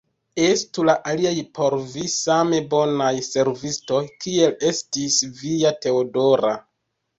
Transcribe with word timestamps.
Estu 0.43 0.85
la 0.87 0.95
aliaj 1.11 1.33
por 1.57 1.75
vi 1.97 2.05
same 2.13 2.63
bonaj 2.73 3.11
servistoj, 3.29 4.01
kiel 4.27 4.59
estis 4.73 5.21
via 5.45 5.77
Teodora! 5.87 6.59